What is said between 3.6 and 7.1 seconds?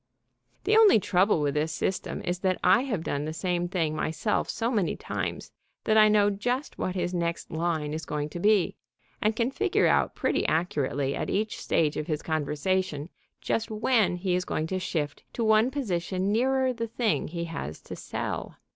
thing myself so many times that I know just what